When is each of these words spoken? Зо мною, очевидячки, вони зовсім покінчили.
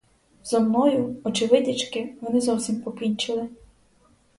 Зо 0.43 0.59
мною, 0.61 1.15
очевидячки, 1.23 2.13
вони 2.21 2.41
зовсім 2.41 2.81
покінчили. 2.81 3.49